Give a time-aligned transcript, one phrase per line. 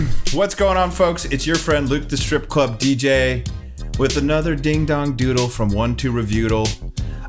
[0.32, 1.24] What's going on, folks?
[1.26, 3.48] It's your friend Luke, the Strip Club DJ,
[3.98, 6.66] with another ding dong doodle from One Two Reviewdle.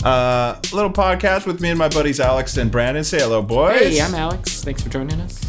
[0.05, 3.04] Uh, a little podcast with me and my buddies Alex and Brandon.
[3.04, 3.79] Say hello, boys.
[3.79, 4.63] Hey, I'm Alex.
[4.63, 5.42] Thanks for joining us.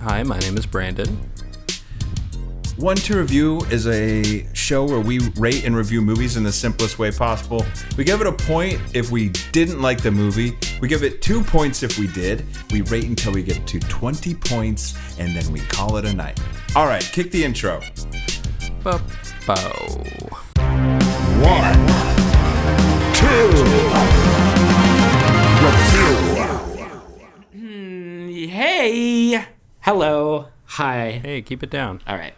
[0.00, 1.18] Hi, my name is Brandon.
[2.76, 6.96] One to Review is a show where we rate and review movies in the simplest
[6.96, 7.66] way possible.
[7.96, 10.56] We give it a point if we didn't like the movie.
[10.80, 12.46] We give it two points if we did.
[12.70, 16.40] We rate until we get to 20 points, and then we call it a night.
[16.76, 17.80] All right, kick the intro.
[18.84, 19.00] Bo.
[19.44, 19.56] Bo.
[21.42, 21.80] One,
[23.18, 23.50] two,
[25.66, 26.14] review.
[27.58, 29.46] Hmm, hey.
[29.80, 30.46] Hello.
[30.66, 31.20] Hi.
[31.24, 32.02] Hey, keep it down.
[32.06, 32.34] All right.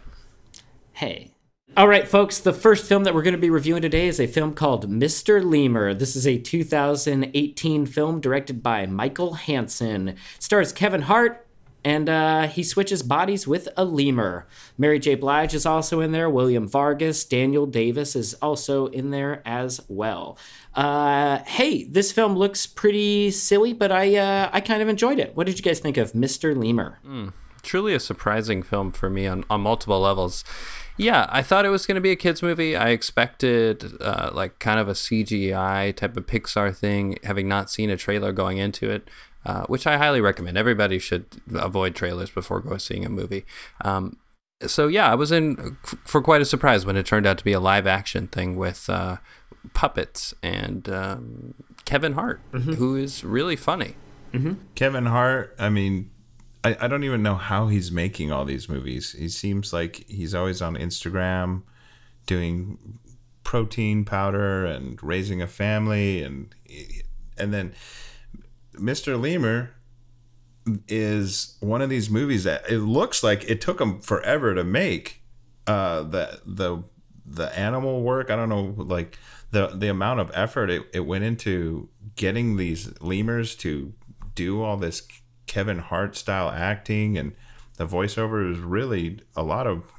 [0.93, 1.32] Hey.
[1.75, 4.27] All right, folks, the first film that we're going to be reviewing today is a
[4.27, 5.43] film called Mr.
[5.43, 5.95] Lemur.
[5.95, 10.09] This is a 2018 film directed by Michael Hansen.
[10.09, 11.47] It stars Kevin Hart,
[11.83, 14.45] and uh, he switches bodies with a lemur.
[14.77, 15.15] Mary J.
[15.15, 16.29] Blige is also in there.
[16.29, 20.37] William Vargas, Daniel Davis is also in there as well.
[20.75, 25.35] Uh, hey, this film looks pretty silly, but I uh, I kind of enjoyed it.
[25.35, 26.55] What did you guys think of Mr.
[26.55, 26.99] Lemur?
[27.63, 30.43] Truly a surprising film for me on, on multiple levels.
[30.97, 32.75] Yeah, I thought it was going to be a kids movie.
[32.75, 37.89] I expected uh, like kind of a CGI type of Pixar thing, having not seen
[37.89, 39.09] a trailer going into it,
[39.45, 40.57] uh, which I highly recommend.
[40.57, 43.45] Everybody should avoid trailers before go seeing a movie.
[43.81, 44.17] Um,
[44.67, 47.53] so yeah, I was in for quite a surprise when it turned out to be
[47.53, 49.17] a live action thing with uh,
[49.73, 51.53] puppets and um,
[51.85, 53.95] Kevin Hart, who is really funny.
[54.75, 56.09] Kevin Hart, I mean,
[56.63, 59.11] I, I don't even know how he's making all these movies.
[59.13, 61.63] He seems like he's always on Instagram
[62.25, 62.99] doing
[63.43, 66.55] protein powder and raising a family and
[67.37, 67.73] and then
[68.75, 69.19] Mr.
[69.19, 69.71] Lemur
[70.87, 75.21] is one of these movies that it looks like it took him forever to make
[75.67, 76.81] uh the the
[77.25, 79.17] the animal work i don't know like
[79.51, 83.93] the the amount of effort it, it went into getting these lemurs to
[84.35, 85.05] do all this
[85.47, 87.33] kevin hart style acting and
[87.77, 89.91] the voiceover is really a lot of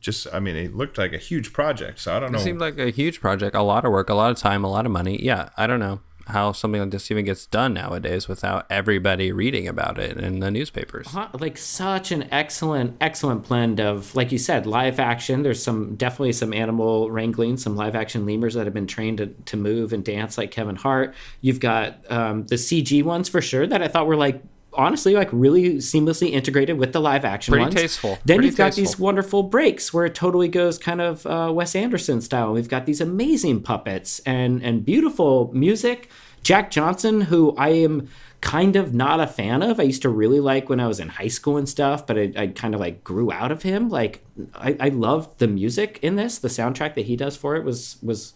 [0.00, 2.60] just i mean it looked like a huge project so i don't know It seemed
[2.60, 4.92] like a huge project, a lot of work, a lot of time, a lot of
[4.92, 5.22] money.
[5.22, 9.66] Yeah, I don't know how something like this even gets done nowadays without everybody reading
[9.66, 11.06] about it in the newspapers.
[11.06, 15.96] Huh, like such an excellent excellent blend of like you said live action there's some
[15.96, 19.92] definitely some animal wrangling some live action lemurs that have been trained to, to move
[19.94, 23.88] and dance like kevin hart you've got um, the cg ones for sure that i
[23.88, 24.42] thought were like
[24.74, 27.74] honestly like really seamlessly integrated with the live action Pretty ones.
[27.74, 28.18] tasteful.
[28.24, 31.74] then Pretty you've got these wonderful breaks where it totally goes kind of uh, wes
[31.74, 36.10] anderson style we've got these amazing puppets and and beautiful music
[36.42, 38.08] jack johnson who i am
[38.40, 39.80] kind of not a fan of.
[39.80, 42.32] I used to really like when I was in high school and stuff, but I,
[42.36, 43.88] I kind of like grew out of him.
[43.88, 44.24] Like
[44.54, 46.38] I, I loved the music in this.
[46.38, 48.34] The soundtrack that he does for it was was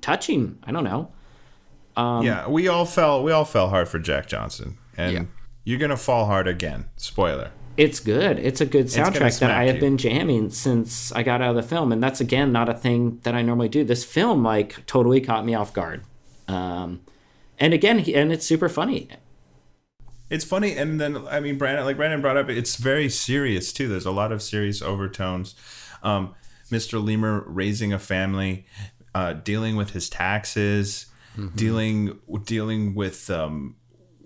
[0.00, 0.58] touching.
[0.64, 1.10] I don't know.
[1.96, 5.22] yeah we all fell we all fell hard for jack johnson and Yeah.
[5.64, 8.38] you're gonna fall hard again spoiler It's good.
[8.38, 9.80] It's a good soundtrack that I have you.
[9.82, 13.20] been jamming since I got out of the film, and that's again not a thing
[13.24, 13.84] that I normally do.
[13.84, 16.00] This film like totally caught me off guard,
[16.48, 17.00] um,
[17.58, 19.08] and again, he, and it's super funny.
[20.30, 23.88] It's funny, and then I mean, Brandon, like Brandon brought up, it's very serious too.
[23.88, 25.54] There's a lot of serious overtones.
[26.02, 26.34] Um,
[26.72, 27.02] Mr.
[27.04, 28.66] Lemur raising a family,
[29.14, 31.06] uh, dealing with his taxes,
[31.54, 33.76] dealing dealing with um,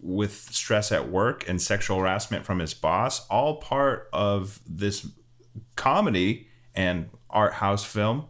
[0.02, 3.26] with stress at work and sexual harassment from his boss.
[3.28, 5.06] All part of this
[5.76, 8.26] comedy and art house film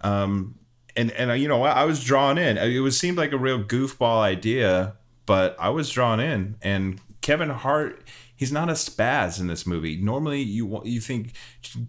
[0.00, 0.56] Um,
[0.96, 2.56] and and uh, you know I was drawn in.
[2.56, 4.94] It was seemed like a real goofball idea,
[5.26, 6.56] but I was drawn in.
[6.62, 8.04] And Kevin Hart,
[8.36, 9.96] he's not a spaz in this movie.
[9.96, 11.32] Normally, you you think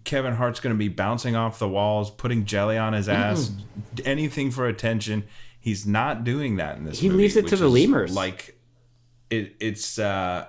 [0.04, 3.52] Kevin Hart's going to be bouncing off the walls, putting jelly on his ass,
[4.04, 5.24] anything for attention.
[5.60, 6.98] He's not doing that in this.
[6.98, 8.14] He movie, leaves it to the lemurs.
[8.14, 8.55] Like
[9.30, 10.46] it, it's uh,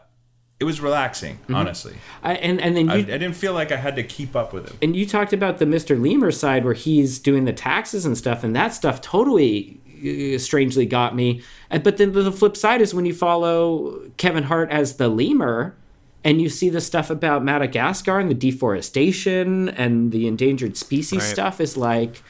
[0.60, 1.96] it was relaxing, honestly.
[2.24, 4.54] I, and and then I, I you didn't feel like I had to keep up
[4.54, 4.78] with him.
[4.82, 6.00] and you talked about the Mr.
[6.02, 10.86] Lemur side where he's doing the taxes and stuff, and that stuff totally uh, strangely
[10.86, 11.42] got me.
[11.70, 15.76] But then the flip side is when you follow Kevin Hart as the lemur,
[16.24, 21.28] and you see the stuff about Madagascar and the deforestation and the endangered species Right.
[21.34, 22.22] stuff is like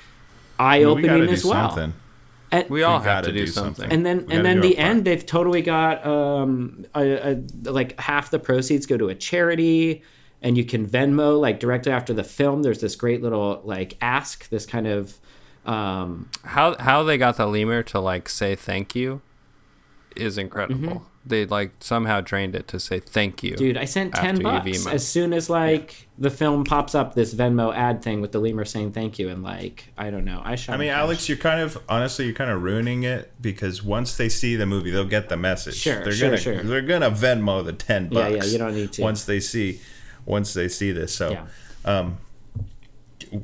[0.60, 1.70] eye We gotta opening as well.
[1.72, 1.94] something.
[2.52, 3.76] And, We all We have gotta do, do something.
[3.76, 3.92] something.
[3.92, 4.90] and then We and then the our part.
[4.90, 10.02] end they've totally got um a, a, like half the proceeds go to a charity
[10.42, 14.48] and you can venmo like directly after the film there's this great little like ask
[14.50, 15.18] this kind of
[15.66, 19.22] um how how they got the lemur to like say thank you
[20.16, 21.06] is incredible.
[21.28, 23.56] They like somehow trained it to say thank you.
[23.56, 27.16] Dude, I sent ten after bucks as soon as like the film pops up.
[27.16, 30.42] This Venmo ad thing with the lemur saying thank you, and like I don't know.
[30.44, 30.76] I shot.
[30.76, 31.00] I mean, him cash.
[31.02, 34.66] Alex, you're kind of honestly, you're kind of ruining it because once they see the
[34.66, 35.76] movie, they'll get the message.
[35.76, 36.64] Sure, they're sure, gonna sure.
[36.64, 38.32] they're gonna Venmo the ten bucks.
[38.32, 39.02] yeah, yeah, you don't need to.
[39.02, 39.80] once they see
[40.26, 41.14] once they see this.
[41.16, 41.46] So, Yeah.
[41.86, 42.18] um,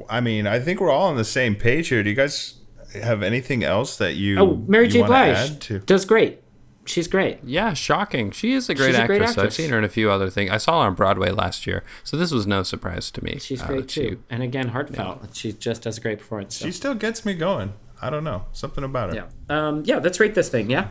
[0.10, 2.04] I mean, I think we're all on the same page here.
[2.04, 2.56] Do you guys
[2.94, 4.38] have anything else that you?
[4.38, 5.02] Oh, Mary you J.
[5.02, 5.80] wanna Blige to?
[5.80, 6.43] does great.
[6.86, 7.40] She's great.
[7.44, 8.32] Yeah, shocking.
[8.32, 9.36] She is a great She's a actress.
[9.36, 10.52] great I've seen her in a few other things.
[10.52, 13.38] I saw her on Broadway last year, so this was no surprise to me.
[13.40, 14.24] She's uh, great that she- too.
[14.30, 15.34] And again, heartfelt.
[15.36, 16.58] She just does a great performance.
[16.58, 17.74] so- She still gets me going.
[18.02, 19.16] I don't know something about her.
[19.50, 19.68] yeah.
[19.68, 19.98] Um, yeah.
[20.00, 20.70] Let's rate this thing.
[20.70, 20.90] Yeah.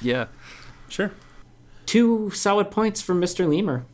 [0.00, 0.26] Yeah.
[0.88, 1.10] Sure.
[1.86, 3.48] Two solid points from Mr.
[3.48, 3.84] Lemur.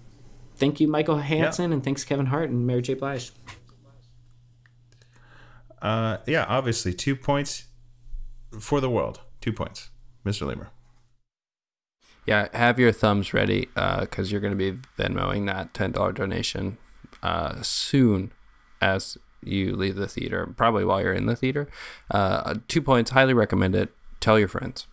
[0.56, 2.93] Thank you, Michael Hansen, and thanks Kevin Hart and Mary J.
[2.94, 3.32] Blige.
[5.81, 7.64] Uh, yeah, obviously two points
[8.61, 9.20] for the world.
[9.40, 9.90] Two points,
[10.25, 10.46] Mr.
[10.46, 10.70] Lemur.
[12.26, 16.78] Yeah, have your thumbs ready because you're going to be Venmoing that $10 donation
[17.22, 18.32] uh, soon
[18.80, 21.69] as you leave the theater, probably while you're in the theater.
[22.10, 23.90] Uh, two points, highly recommend it.
[24.20, 24.86] Tell your friends.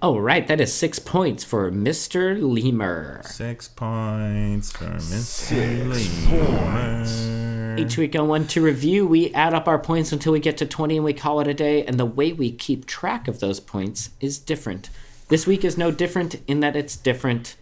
[0.00, 0.46] Oh, right.
[0.46, 2.40] That is six points for Mr.
[2.40, 3.20] Lemur.
[3.24, 5.88] Six points for Mr.
[6.22, 7.76] Lemur.
[7.78, 10.66] Each week on One to Review, we add up our points until we get to
[10.66, 11.84] 20 and we call it a day.
[11.84, 14.88] And the way we keep track of those points is different.
[15.28, 17.56] This week is no different in that it's different.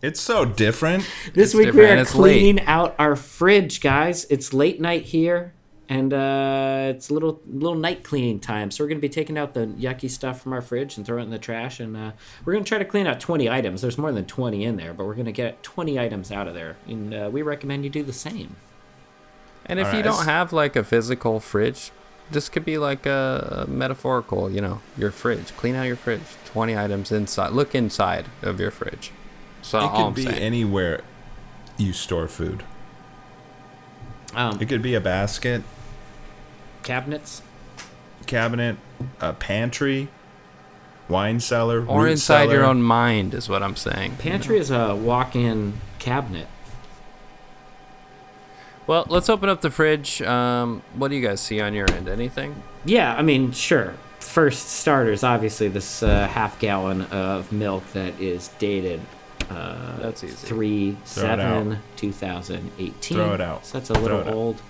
[0.00, 1.04] It's so different.
[1.34, 2.38] This It's week we are and it's late.
[2.40, 4.26] cleaning out our fridge, guys.
[4.30, 5.52] It's late night here,
[5.88, 8.70] and uh, it's a little little night cleaning time.
[8.70, 11.26] So we're gonna be taking out the yucky stuff from our fridge and throwing it
[11.26, 12.12] in the trash, and uh,
[12.44, 13.82] we're gonna try to clean out 20 items.
[13.82, 16.76] There's more than 20 in there, but we're gonna get 20 items out of there,
[16.86, 18.54] and uh, we recommend you do the same.
[19.66, 21.90] And if All you don't have like a physical fridge,
[22.30, 25.56] this could be like a, a metaphorical, you know, your fridge.
[25.56, 26.20] Clean out your fridge.
[26.46, 27.52] 20 items inside.
[27.52, 29.10] Look inside of your fridge.
[29.62, 30.36] So It could be saying.
[30.38, 31.02] anywhere
[31.76, 32.62] you store food.
[34.34, 35.62] Um, It could be a basket,
[36.82, 37.42] cabinets.
[38.26, 38.76] cabinet,
[39.20, 40.08] a pantry,
[41.08, 44.16] wine cellar, or root inside your own mind is what I'm saying.
[44.16, 46.46] Pantry is a walk-in cabinet.
[48.88, 50.22] Well, let's open up the fridge.
[50.22, 52.08] Um, what do you guys see on your end?
[52.08, 52.62] Anything?
[52.86, 53.94] Yeah, I mean, sure.
[54.18, 59.00] First starters, obviously, this uh, half gallon of milk that is dated
[59.50, 60.34] uh, That's easy.
[60.46, 61.62] 3 Throw it out.
[61.64, 63.16] 7 2018.
[63.16, 63.66] Throw it out.
[63.66, 64.34] So that's a Throw little it out.
[64.34, 64.62] old.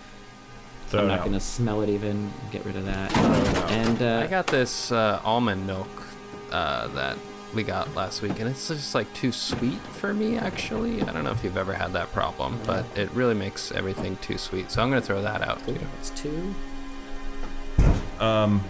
[0.88, 2.32] Throw I'm not going to smell it even.
[2.50, 3.12] Get rid of that.
[3.12, 3.70] Throw it out.
[3.70, 5.88] And uh, I got this uh, almond milk
[6.50, 7.16] uh, that
[7.54, 10.36] we got last week, and it's just like too sweet for me.
[10.36, 14.16] Actually, I don't know if you've ever had that problem, but it really makes everything
[14.18, 14.70] too sweet.
[14.70, 15.78] So I'm gonna throw that out too.
[15.98, 16.54] it's two.
[18.20, 18.62] Um,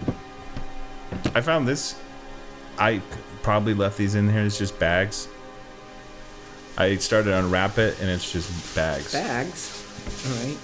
[1.35, 1.99] I found this.
[2.77, 3.01] I
[3.43, 4.41] probably left these in here.
[4.43, 5.27] It's just bags.
[6.77, 9.11] I started to unwrap it, and it's just bags.
[9.11, 9.85] Bags.
[10.25, 10.57] All right.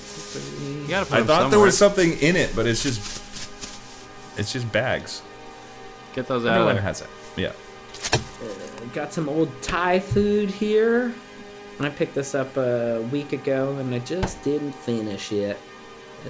[0.61, 3.21] You gotta put I them thought there was something in it, but it's just
[4.38, 5.21] it's just bags.
[6.13, 6.83] Get those out Everyone of there.
[6.83, 7.07] has it.
[7.35, 7.51] Yeah.
[8.94, 11.13] Got some old Thai food here.
[11.81, 15.57] I picked this up a week ago and I just didn't finish it.
[16.25, 16.30] Uh,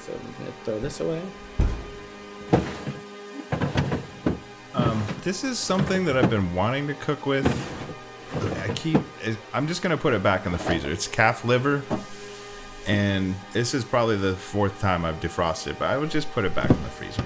[0.00, 1.20] so I'm gonna throw this away.
[4.72, 7.44] Um, this is something that I've been wanting to cook with.
[8.62, 9.00] I keep.
[9.52, 10.92] I'm just gonna put it back in the freezer.
[10.92, 11.82] It's calf liver,
[12.86, 15.76] and this is probably the fourth time I've defrosted.
[15.76, 17.24] But I would just put it back in the freezer.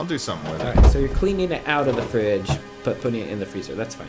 [0.00, 0.76] I'll do something with All it.
[0.76, 2.48] right, so you're cleaning it out of the fridge,
[2.84, 3.74] but putting it in the freezer.
[3.74, 4.08] That's fine.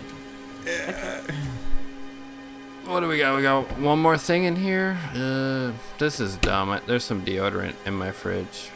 [2.85, 3.35] What do we got?
[3.35, 4.97] We got one more thing in here.
[5.13, 6.79] Uh, this is dumb.
[6.85, 8.69] There's some deodorant in my fridge.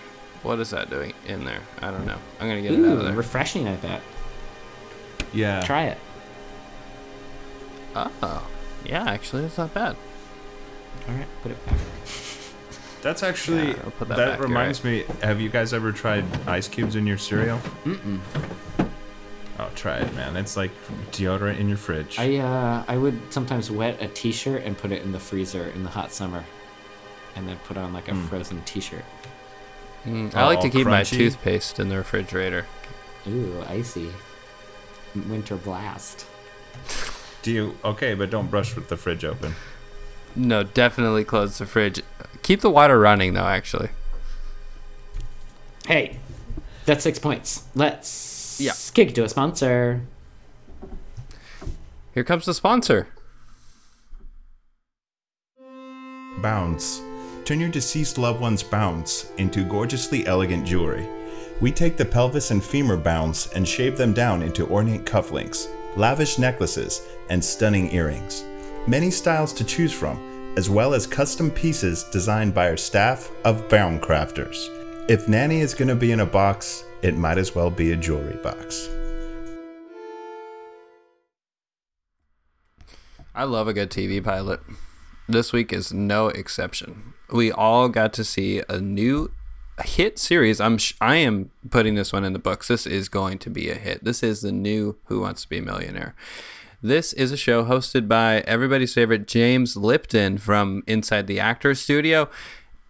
[0.43, 1.61] What is that doing in there?
[1.81, 2.17] I don't know.
[2.41, 3.13] I'm gonna get it out of there.
[3.13, 4.01] refreshing, I bet.
[5.31, 5.61] Yeah.
[5.61, 5.97] Try it.
[7.95, 8.45] Oh,
[8.83, 9.09] yeah.
[9.09, 9.95] Actually, it's not bad.
[11.07, 11.77] All right, put it back.
[13.05, 15.03] That's actually Yeah, I'll put that that, back, you're reminds me.
[15.21, 17.59] Have you guys ever tried ice cubes in your cereal?
[17.83, 18.19] Mm-mm.
[19.59, 20.35] Oh, try it, man.
[20.35, 20.71] It's like
[21.11, 22.17] deodorant in your fridge.
[22.17, 25.83] I uh, I would sometimes wet a T-shirt and put it in the freezer in
[25.83, 26.43] the hot summer,
[27.35, 28.27] and then put on like a Mm.
[28.27, 29.05] frozen T-shirt.
[30.07, 32.65] Mm, I like to all keep my toothpaste in the refrigerator.
[33.27, 34.09] Ooh, icy.
[35.29, 36.25] Winter blast.
[37.43, 37.77] Do you?
[37.85, 39.53] Okay, but don't brush with the fridge open.
[40.35, 42.01] No, definitely close the fridge.
[42.45, 43.47] Keep the water running though.
[43.47, 43.89] Actually,
[45.87, 46.17] Hey,
[46.85, 47.63] that's six points.
[47.73, 48.73] Let's Yeah.
[48.93, 50.01] kick to a sponsor.
[52.13, 53.07] here comes the sponsor.
[56.43, 57.01] Bounce.
[57.45, 61.07] Turn your deceased loved one's bounce into gorgeously elegant jewelry.
[61.61, 66.37] We take the pelvis and femur bounds and shave them down into ornate cufflinks, lavish
[66.37, 68.43] necklaces, and stunning earrings.
[68.85, 70.19] Many styles to choose from,
[70.57, 74.69] as well as custom pieces designed by our staff of bound crafters.
[75.09, 77.95] If Nanny is going to be in a box, it might as well be a
[77.95, 78.89] jewelry box.
[83.33, 84.61] I love a good TV pilot.
[85.27, 87.13] This week is no exception.
[87.31, 89.31] We all got to see a new
[89.83, 90.61] hit series.
[90.61, 92.69] I'm sh- I am putting this one in the books.
[92.69, 94.03] This is going to be a hit.
[94.05, 96.15] This is the new Who Wants to Be a Millionaire.
[96.81, 102.29] This is a show hosted by everybody's favorite James Lipton from Inside the Actors Studio.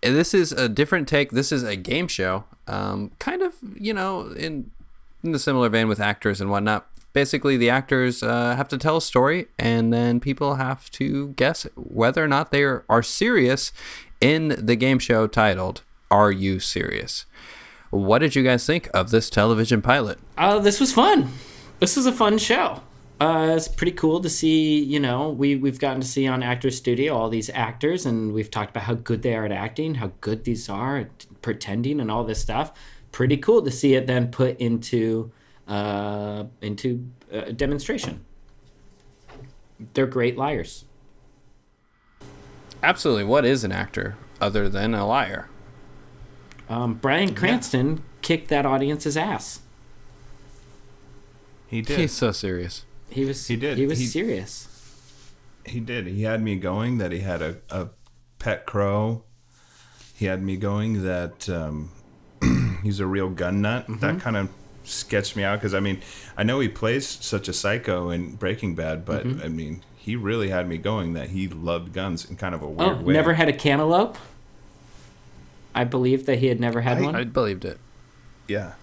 [0.01, 1.31] This is a different take.
[1.31, 4.71] This is a game show, um, kind of you know in
[5.23, 6.87] in the similar vein with actors and whatnot.
[7.13, 11.65] Basically, the actors uh, have to tell a story, and then people have to guess
[11.75, 13.71] whether or not they are, are serious
[14.19, 17.25] in the game show titled "Are You Serious?"
[17.91, 20.19] What did you guys think of this television pilot?
[20.37, 21.29] Uh, this was fun.
[21.79, 22.81] This is a fun show.
[23.19, 24.83] Uh, it's pretty cool to see.
[24.83, 28.51] You know, we we've gotten to see on Actors Studio all these actors, and we've
[28.51, 32.11] talked about how good they are at acting, how good these are at pretending, and
[32.11, 32.73] all this stuff.
[33.13, 35.31] Pretty cool to see it then put into
[35.67, 38.25] uh, into uh, demonstration.
[39.93, 40.83] They're great liars.
[42.83, 43.23] Absolutely.
[43.23, 45.49] What is an actor other than a liar?
[46.67, 49.61] Um, Bryan Cranston kicked that audience's ass.
[51.67, 51.99] He did.
[51.99, 52.85] He's so serious.
[53.15, 53.47] He was.
[53.47, 53.77] He did.
[53.77, 54.67] He was He- serious.
[55.65, 56.05] He did.
[56.05, 57.87] He had me going that he had a, a
[58.37, 59.23] pet crow.
[60.13, 61.89] He had me going that um,
[62.83, 63.85] he's a real gun nut.
[64.01, 64.49] That kind of
[64.83, 66.01] sketched me out because I mean,
[66.37, 70.49] I know he plays such a psycho in Breaking Bad, but I mean, he really
[70.49, 73.13] had me going that he loved guns in kind of a weird Oh, way.
[73.13, 74.17] never had a cantaloupe.
[75.73, 77.15] I believe that he had never had I- one.
[77.15, 77.79] I believed it.
[78.47, 78.73] Yeah.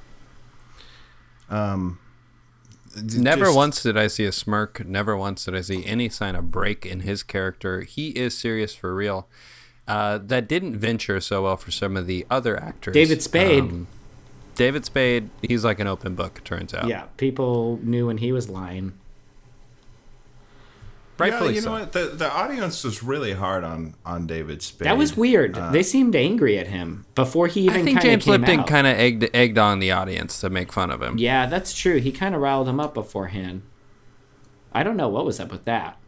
[1.48, 1.98] Um.
[2.94, 4.84] D- Never just- once did I see a smirk.
[4.87, 7.82] Never once did I see any sign of break in his character.
[7.82, 9.28] He is serious for real.
[9.88, 12.94] Uh, that didn't venture so well for some of the other actors.
[12.94, 13.62] David Spade.
[13.64, 13.87] Um,
[14.54, 16.87] David Spade, he's like an open book, it turns out.
[16.87, 18.92] yeah, people knew when he was lying.
[21.22, 21.72] Rightfully yeah, you so.
[21.72, 21.92] know what?
[21.92, 24.86] The the audience was really hard on on David Spade.
[24.86, 25.56] That was weird.
[25.56, 28.60] Uh, they seemed angry at him before he even I think kinda James came Lipton
[28.60, 28.66] out.
[28.66, 31.18] kind of egged, egged on the audience to make fun of him.
[31.18, 31.98] Yeah, that's true.
[32.00, 33.62] He kind of riled him up beforehand.
[34.72, 35.98] I don't know what was up with that.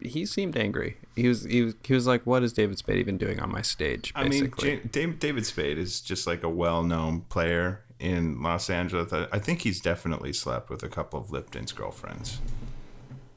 [0.00, 0.96] He seemed angry.
[1.14, 3.62] He was, he was he was like, "What is David Spade even doing on my
[3.62, 8.42] stage?" I mean, Basically, Ja- Dave- David Spade is just like a well-known player in
[8.42, 9.12] Los Angeles.
[9.12, 12.40] I I think he's definitely slept with a couple of Lipton's girlfriends,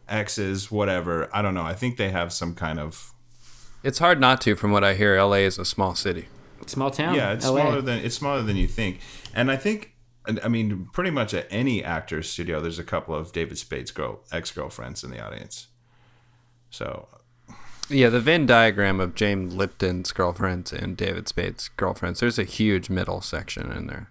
[0.09, 1.29] exes, whatever.
[1.33, 1.63] I don't know.
[1.63, 3.11] I think they have some kind of
[3.83, 4.55] it's hard not to.
[4.55, 5.45] From what I hear, L.A.
[5.45, 6.27] is a small city.
[6.65, 7.13] Small town.
[7.13, 7.33] yeah.
[7.33, 7.61] It's LA.
[7.61, 8.99] smaller than it's smaller than you think,
[9.33, 9.91] and I think.
[10.41, 14.21] I mean, pretty much at any actor's studio, there's a couple of David Spade's girl
[14.31, 15.67] ex-girlfriends in the audience.
[16.71, 17.07] So
[17.89, 22.21] Yeah, the Venn diagram of James Lipton's girlfriends and David Spade's girlfriends.
[22.21, 24.09] There's a huge middle section in there.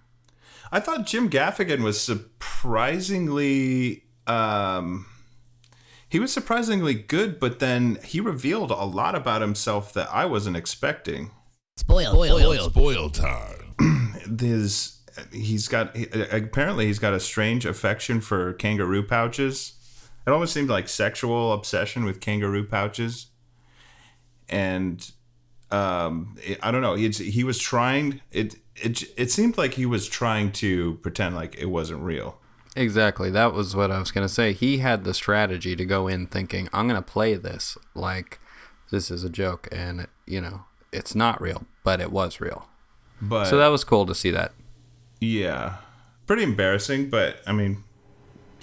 [0.70, 5.06] I thought Jim Gaffigan was surprisingly um
[6.14, 10.56] he was surprisingly good, but then he revealed a lot about himself that I wasn't
[10.56, 11.32] expecting.
[11.76, 12.70] Spoil, spoil, spoil.
[12.70, 14.14] Spoil time.
[14.38, 15.00] His
[15.32, 19.72] he's got he, apparently he's got a strange affection for kangaroo pouches.
[20.24, 23.26] It almost seemed like sexual obsession with kangaroo pouches.
[24.48, 25.10] And
[25.72, 29.84] um it, I don't know, he he was trying it it it seemed like he
[29.84, 32.38] was trying to pretend like it wasn't real.
[32.76, 33.30] Exactly.
[33.30, 34.52] That was what I was going to say.
[34.52, 38.40] He had the strategy to go in thinking, I'm going to play this like
[38.90, 39.68] this is a joke.
[39.70, 42.68] And, you know, it's not real, but it was real.
[43.20, 44.52] But So that was cool to see that.
[45.20, 45.76] Yeah.
[46.26, 47.84] Pretty embarrassing, but I mean,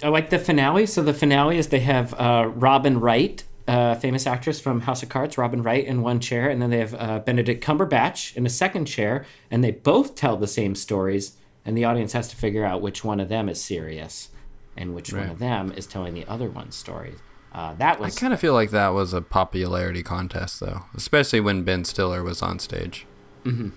[0.02, 0.86] I like the finale.
[0.86, 5.08] So the finale is they have uh, Robin Wright, uh, famous actress from House of
[5.08, 8.50] Cards, Robin Wright in one chair, and then they have uh, Benedict Cumberbatch in a
[8.50, 12.64] second chair, and they both tell the same stories, and the audience has to figure
[12.64, 14.30] out which one of them is serious,
[14.76, 17.18] and which one of them is telling the other one's stories.
[17.52, 21.64] Uh, that I kind of feel like that was a popularity contest, though, especially when
[21.64, 23.06] Ben Stiller was on stage.
[23.44, 23.70] Hmm.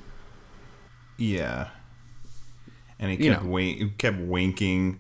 [1.17, 1.69] yeah.
[2.99, 3.49] And he You kept know.
[3.49, 4.99] wink, kept winking,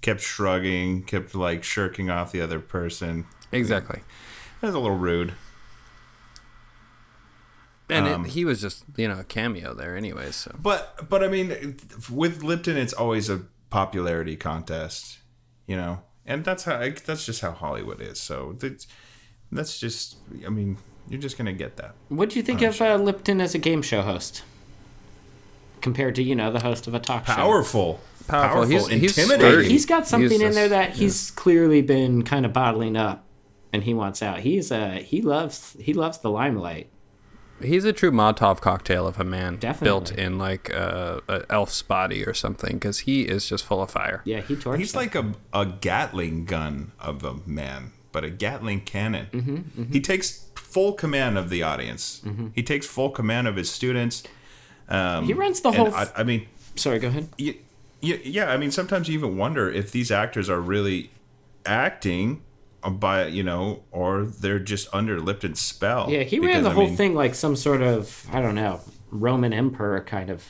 [0.00, 3.26] kept shrugging, kept like shirking off the other person.
[3.50, 4.00] Exactly.
[4.60, 5.34] That was a little rude.
[8.26, 10.36] And Um, it, he was just, you know, a cameo there, anyways.
[10.36, 11.76] So But but I mean,
[12.10, 15.18] with Lipton, it's always a popularity contest,
[15.66, 18.18] you know, and that's how that's just how Hollywood is.
[18.20, 18.86] So that's
[19.52, 20.16] that's just.
[20.46, 20.78] I mean,
[21.08, 21.94] you're just gonna get that.
[22.08, 24.42] What do you think of uh, Lipton as a game show host?
[25.82, 27.34] compared to you know the host of a talk show.
[27.34, 28.62] Powerful, Powerful.
[28.62, 29.50] powerful, He's- he's intimidating.
[29.52, 29.68] sturdy.
[29.68, 33.24] He's got something He's in there that he's clearly been kind of bottling up,
[33.72, 34.40] and he wants out.
[34.40, 36.88] He's uh he loves he loves the limelight.
[37.62, 39.84] He's a true Molotov cocktail of a man, Definitely.
[39.86, 43.90] built in like a, a elf's body or something, because he is just full of
[43.90, 44.22] fire.
[44.24, 44.78] Yeah, he torched.
[44.78, 45.00] He's them.
[45.02, 49.26] like a, a Gatling gun of a man, but a Gatling cannon.
[49.32, 52.22] Mm-hmm, He takes full command of the audience.
[52.54, 54.22] He takes full command of his students.
[54.88, 56.46] Um, He runs the whole I, I mean,
[56.76, 57.28] Sorry, go ahead.
[57.38, 57.54] yeah,
[58.02, 58.50] yeah, yeah.
[58.52, 61.10] I mean, sometimes you even wonder if these actors are really
[61.64, 62.42] acting
[62.82, 66.10] by you know, or they're just under Lipton's spell.
[66.10, 68.54] Yeah, he Because, ran the I whole mean, thing like some sort of I don't
[68.54, 68.80] know
[69.10, 70.44] Roman emperor kind of.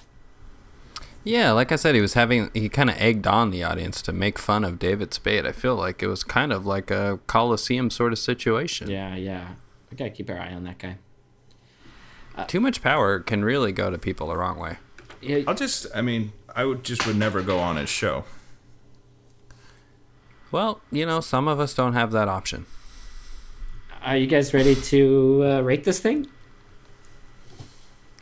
[1.25, 4.13] Yeah, like I said, he was having he kind of egged on the audience to
[4.13, 5.45] make fun of David Spade.
[5.45, 8.89] I feel like it was kind of like a Coliseum sort of situation.
[8.89, 9.49] Yeah, yeah.
[9.91, 10.99] We gotta keep our eye on that guy.
[12.37, 14.77] Uh, Too much power can really go to people the wrong way.
[15.21, 15.87] Yeah, I'll just.
[15.95, 18.25] I mean, I would just would never go on his show.
[20.53, 22.67] Well, you know, some of us don't have that option.
[24.03, 26.29] are you guys ready to uh, rate this thing?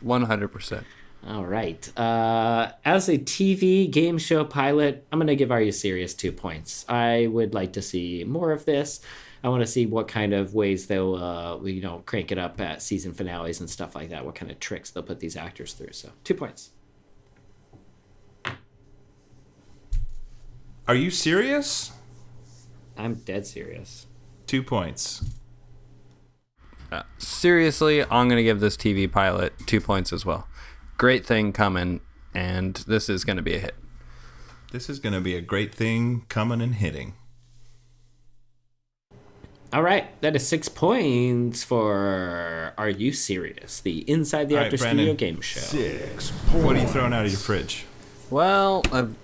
[0.01, 0.85] One hundred percent.
[1.27, 1.97] All right.
[1.97, 6.31] Uh, as a TV game show pilot, I'm going to give Are You Serious two
[6.31, 6.85] points.
[6.87, 8.99] I would like to see more of this.
[9.43, 12.61] I want to see what kind of ways they'll, uh, you know, crank it up
[12.61, 14.23] at season finales and stuff like that.
[14.25, 15.93] What kind of tricks they'll put these actors through.
[15.93, 16.69] So, two points.
[20.87, 21.91] Are you serious?
[22.97, 24.07] I'm dead serious.
[24.47, 25.23] Two points.
[26.91, 30.47] Uh, seriously, I'm gonna give this TV pilot two points as well.
[30.97, 32.01] Great thing coming,
[32.33, 33.75] and this is gonna be a hit.
[34.75, 37.13] This is going to be a great thing coming and hitting.
[39.71, 43.79] All right, that is six points for Are You Serious?
[43.79, 45.05] The Inside the All right, Actor Brandon.
[45.05, 45.61] Studio game show.
[45.61, 46.31] Six.
[46.51, 47.85] What are you throwing out of your fridge?
[48.29, 49.15] Well, I've,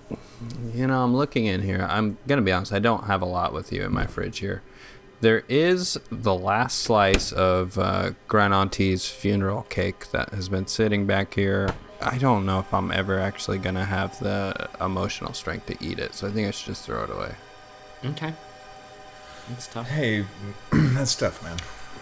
[0.74, 1.86] you know, I'm looking in here.
[1.88, 2.72] I'm gonna be honest.
[2.72, 4.62] I don't have a lot with you in my fridge here.
[5.20, 11.06] There is the last slice of uh, Grand Auntie's funeral cake that has been sitting
[11.06, 11.74] back here.
[12.00, 16.14] I don't know if I'm ever actually gonna have the emotional strength to eat it,
[16.14, 17.34] so I think I should just throw it away.
[18.04, 18.34] Okay.
[19.48, 19.88] That's tough.
[19.88, 20.24] Hey,
[20.72, 21.58] that's tough, man.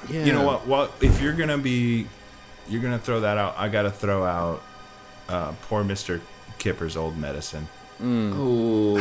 [0.09, 0.24] Yeah.
[0.24, 0.66] You know what?
[0.66, 2.07] Well, if you're gonna be,
[2.68, 3.55] you're gonna throw that out.
[3.59, 4.62] I gotta throw out
[5.29, 6.20] uh, poor Mister
[6.59, 7.68] Kipper's old medicine.
[8.03, 8.95] Ooh.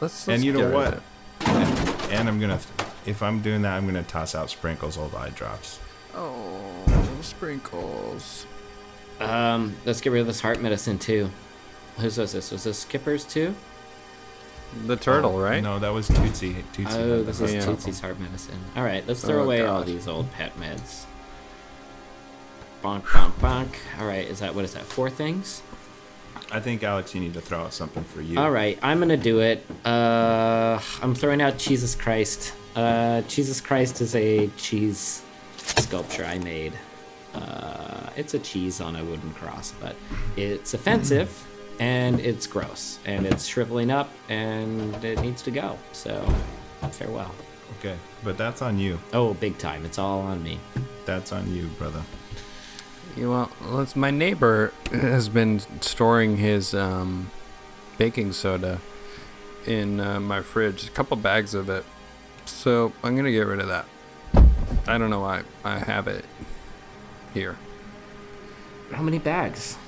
[0.00, 1.02] Let's, and let's you know get rid of
[1.42, 1.48] what?
[1.48, 2.60] And, and I'm gonna,
[3.06, 5.78] if I'm doing that, I'm gonna toss out Sprinkles old eye drops.
[6.14, 8.46] Oh, sprinkles.
[9.20, 11.30] Um, let's get rid of this heart medicine too.
[11.98, 12.50] Whose was this?
[12.50, 13.54] Was this Skipper's too?
[14.86, 15.62] The turtle, right?
[15.62, 16.64] No, that was Tootsie.
[16.72, 16.98] Tootsie.
[16.98, 17.60] Oh, this is Yeah.
[17.60, 18.58] Tootsie's heart medicine.
[18.74, 21.04] All right, let's throw Oh, away all these old pet meds.
[22.82, 23.68] Bonk, bonk, bonk.
[24.00, 24.82] All right, is that what is that?
[24.82, 25.62] Four things.
[26.54, 28.38] I think Alex, you need to throw out something for you.
[28.38, 29.66] All right, I'm gonna do it.
[29.84, 32.54] Uh, I'm throwing out Jesus Christ.
[32.76, 35.24] Uh, Jesus Christ is a cheese
[35.56, 36.72] sculpture I made.
[37.34, 39.96] Uh, it's a cheese on a wooden cross, but
[40.36, 41.44] it's offensive
[41.80, 45.76] and it's gross and it's shriveling up and it needs to go.
[45.90, 46.24] So,
[46.92, 47.34] farewell.
[47.80, 49.00] Okay, but that's on you.
[49.12, 49.84] Oh, big time!
[49.84, 50.60] It's all on me.
[51.04, 52.02] That's on you, brother.
[53.16, 57.30] You well, let's, my neighbor has been storing his um,
[57.96, 58.80] baking soda
[59.66, 61.84] in uh, my fridge, a couple bags of it.
[62.44, 63.86] So I'm gonna get rid of that.
[64.88, 66.24] I don't know why I have it
[67.32, 67.56] here.
[68.92, 69.78] How many bags?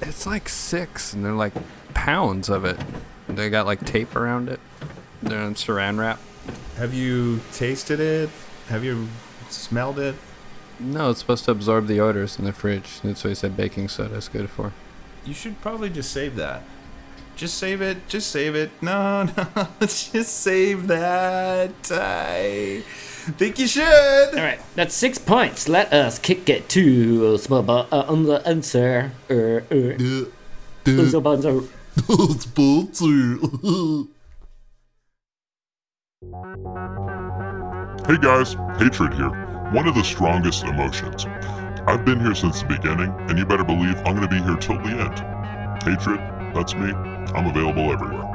[0.00, 1.54] It's like six, and they're like
[1.94, 2.78] pounds of it.
[3.28, 4.58] They got like tape around it.
[5.22, 6.18] They're in saran wrap.
[6.76, 8.30] Have you tasted it?
[8.66, 9.06] Have you
[9.48, 10.16] smelled it?
[10.80, 13.00] No, it's supposed to absorb the odors in the fridge.
[13.02, 14.72] That's what he said baking soda is good for.
[15.24, 16.62] You should probably just save that.
[17.36, 18.08] Just save it.
[18.08, 18.70] Just save it.
[18.82, 19.46] No, no.
[19.80, 21.74] Let's just save that.
[21.90, 22.82] I
[23.38, 23.84] think you should.
[24.34, 25.68] All right, that's six points.
[25.68, 29.12] Let us kick it to Smaba uh, on the answer.
[30.84, 31.68] Uzabanza.
[38.06, 39.41] Hey guys, hatred here.
[39.72, 41.24] One of the strongest emotions.
[41.86, 44.56] I've been here since the beginning, and you better believe I'm going to be here
[44.56, 45.82] till the end.
[45.82, 46.20] Hatred,
[46.54, 46.92] that's me.
[46.92, 48.28] I'm available everywhere.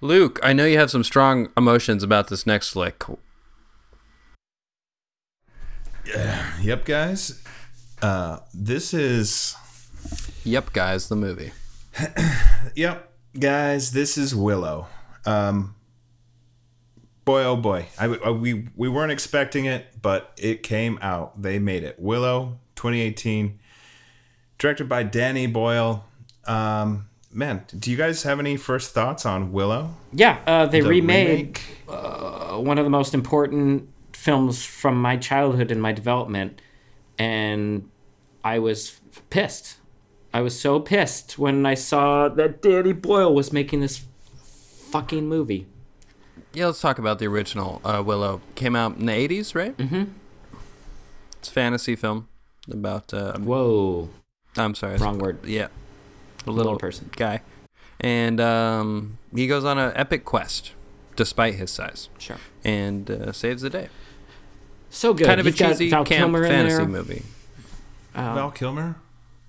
[0.00, 3.04] Luke, I know you have some strong emotions about this next flick.
[6.60, 7.40] Yep, guys.
[8.02, 9.54] Uh, this is.
[10.42, 11.52] Yep, guys, the movie.
[12.74, 13.92] Yep, guys.
[13.92, 14.88] This is Willow.
[15.24, 15.75] Um,
[17.26, 21.42] boy, oh boy, I, I- we we weren't expecting it, but it came out.
[21.42, 22.00] They made it.
[22.00, 23.58] Willow, 2018,
[24.56, 26.06] directed by Danny Boyle.
[26.46, 29.90] Um, man, do you guys have any first thoughts on Willow?
[30.12, 31.58] Yeah, uh, they The remade
[31.88, 36.62] uh, one of the most important films from my childhood and my development,
[37.18, 37.90] and
[38.42, 39.76] I was pissed.
[40.32, 44.04] I was so pissed when I saw that Danny Boyle was making this
[44.90, 45.66] fucking movie.
[46.52, 48.40] Yeah, let's talk about the original uh, Willow.
[48.54, 49.76] Came out in the 80s, right?
[49.76, 50.04] Mm-hmm.
[51.38, 52.28] It's a fantasy film
[52.70, 53.12] about.
[53.12, 54.08] Uh, Whoa,
[54.56, 54.96] I'm sorry.
[54.98, 55.44] wrong word.
[55.44, 55.66] Yeah.
[55.66, 57.10] A Little little person.
[57.16, 57.42] guy.
[58.00, 60.72] And um, he goes on an epic quest,
[61.16, 62.36] despite his size, Sure.
[62.64, 63.88] and uh, saves the day.
[64.90, 65.26] So good.
[65.26, 67.22] Kind of a cheesy Val camp Kilmer fantasy movie.
[68.14, 68.96] Uh, Val Kilmer?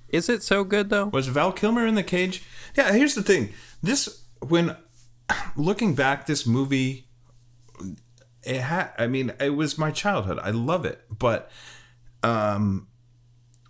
[0.10, 1.06] Is it so good, though?
[1.08, 2.43] Was Val Kilmer in the cage?
[2.76, 3.54] Yeah, here's the thing.
[3.84, 4.76] This when
[5.57, 7.07] looking back, this movie
[8.43, 10.39] it had I mean, it was my childhood.
[10.41, 11.01] I love it.
[11.17, 11.51] But
[12.23, 12.87] um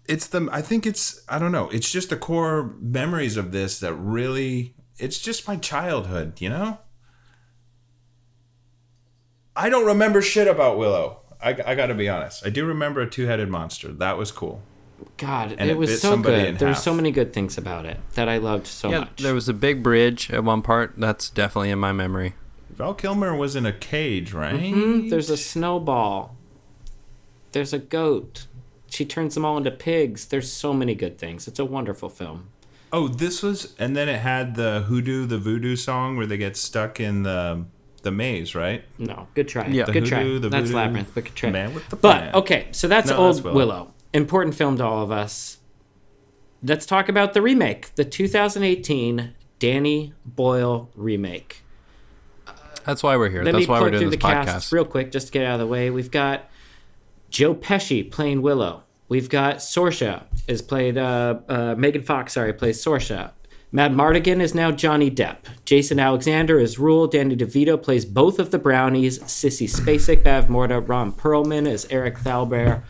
[0.06, 3.80] it's the I think it's I don't know, it's just the core memories of this
[3.80, 6.80] that really it's just my childhood, you know?
[9.56, 11.22] I don't remember shit about Willow.
[11.42, 12.46] I, I got to be honest.
[12.46, 13.92] I do remember a two-headed monster.
[13.92, 14.62] That was cool.
[15.18, 16.46] God, And it it was so good.
[16.50, 19.18] in There were so many good things about it that I loved so yeah, much.
[19.18, 20.94] there was a big bridge at one part.
[20.98, 22.34] That's definitely in my memory.
[22.70, 24.54] Val Kilmer was in a cage, right?
[24.60, 26.36] Mhm, There's a snowball.
[27.52, 28.46] There's a goat.
[28.90, 30.26] She turns them all into pigs.
[30.28, 31.48] There's so many good things.
[31.48, 32.46] It's a wonderful film.
[32.94, 36.56] Oh, this was, and then it had the hoodoo, the voodoo song where they get
[36.58, 37.66] stuck in the
[38.04, 38.84] the maze, right?
[38.98, 39.68] No, good try.
[39.68, 39.84] Yeah.
[39.86, 40.24] The good try.
[40.24, 41.50] the That's voodoo, Labyrinth, but good try.
[41.50, 43.56] Man with the But okay, so that's No, old that's Willow.
[43.56, 43.94] Willow.
[44.18, 45.60] Important film to all of us.
[46.64, 51.64] Let's talk about the remake, the 2018 Danny Boyle remake.
[52.84, 53.44] That's why we're here.
[53.44, 54.46] Let That's me why we're doing through this the podcast.
[54.46, 55.92] cast real quick, just to get out of the way.
[55.92, 56.50] We've got
[57.30, 58.82] Joe Pesci playing Willow.
[59.08, 60.98] We've got Sorsha is played.
[60.98, 63.34] Uh, uh, Megan Fox, sorry, plays Sorsha.
[63.72, 65.42] Madmartigan is now Johnny Depp.
[65.64, 67.06] Jason Alexander is Rule.
[67.06, 69.20] Danny DeVito plays both of the Brownies.
[69.20, 70.88] Sissy Spacek, Bavmorda.
[70.90, 72.82] Ron Perlman is Eric Thalberg.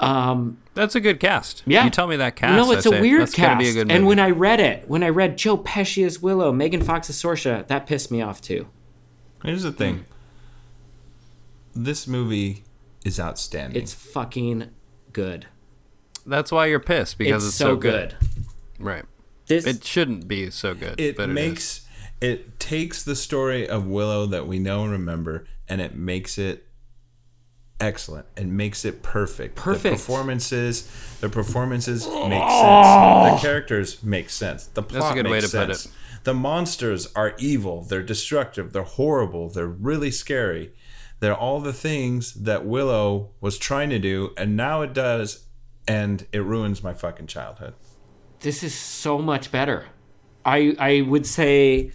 [0.00, 1.62] Um, That's a good cast.
[1.66, 1.84] Yeah.
[1.84, 2.56] You tell me that cast.
[2.56, 3.58] no, it's I a say, weird that's gonna cast.
[3.60, 6.52] Be a good and when I read it, when I read Joe Pesci as Willow,
[6.52, 8.68] Megan Fox as Sorsha, that pissed me off too.
[9.44, 10.04] Here's the thing.
[11.74, 12.64] This movie
[13.04, 13.80] is outstanding.
[13.80, 14.70] It's fucking
[15.12, 15.46] good.
[16.26, 18.16] That's why you're pissed because it's, it's, so good.
[18.78, 19.04] Right.
[19.46, 21.00] This It shouldn't be so good.
[21.00, 21.86] it but makes
[22.20, 26.67] it takes the story of Willow that we know and remember, and it makes it
[27.80, 28.26] excellent.
[28.36, 29.54] It makes it perfect.
[29.56, 29.82] Perfect.
[29.82, 33.28] The performances, the performances make oh.
[33.28, 33.40] sense.
[33.42, 34.66] The characters make sense.
[34.66, 35.94] The plot a good way makes to put sense.
[36.24, 37.82] The monsters are evil.
[37.82, 38.72] They're destructive.
[38.72, 39.48] They're horrible.
[39.48, 40.72] They're really scary.
[41.20, 45.46] They're all the things that Willow was trying to do, and now it does,
[45.86, 47.74] and it ruins my fucking childhood.
[48.40, 49.86] this is so much better.
[50.44, 51.90] I I would say,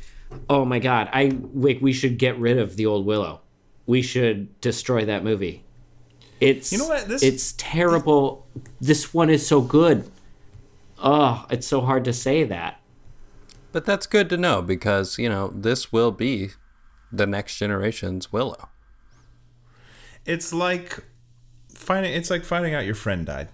[0.49, 3.41] oh my god, I like we should get rid of the old Willow.
[3.85, 5.63] We should destroy that movie.
[6.43, 7.07] It's You know what?
[7.07, 8.47] This- it's terrible.
[8.81, 10.09] This one is so good.
[11.01, 12.79] Oh, it's so hard to say that.
[13.71, 16.51] But that's good to know because, you know, this will be
[17.11, 18.69] the next generation's Willow.
[20.25, 20.99] It's like
[21.73, 23.49] finding it's like finding out your friend died.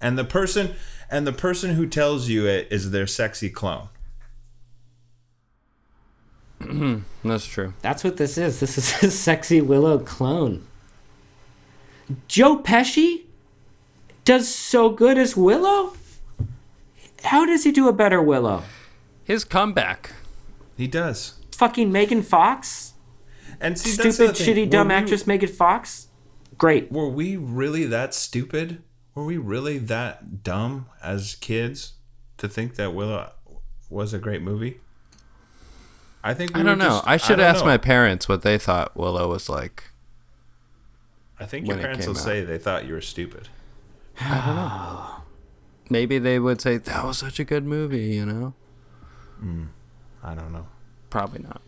[0.00, 0.74] And the person
[1.10, 3.88] and the person who tells you it is their sexy clone.
[7.24, 7.72] That's true.
[7.82, 8.60] That's what this is.
[8.60, 10.66] This is a sexy Willow clone.
[12.26, 13.24] Joe Pesci
[14.24, 15.94] does so good as Willow.
[17.24, 18.62] How does he do a better Willow?
[19.24, 20.12] His comeback.
[20.76, 21.34] He does.
[21.56, 22.92] Fucking Megan Fox?
[23.60, 24.46] And see that's the Stupid, thing.
[24.66, 26.06] shitty, dumb we- actress Megan Fox?
[26.56, 26.90] Great.
[26.92, 28.82] Were we really that stupid?
[29.14, 31.94] Were we really that dumb as kids
[32.36, 33.32] to think that Willow
[33.90, 34.78] was a great movie?
[36.22, 36.84] I think we I don't know.
[36.88, 37.66] just- I should don't ask know.
[37.66, 39.87] my parents what they thought Willow was like.
[41.40, 42.22] I think your parents will out.
[42.22, 43.48] say they thought you were stupid.
[44.20, 45.24] I don't know.
[45.90, 48.54] Maybe they would say that was such a good movie, you know?
[50.22, 50.66] I don't know.
[51.10, 51.62] Probably not.